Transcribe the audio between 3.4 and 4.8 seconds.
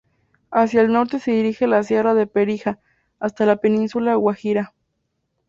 la península Guajira.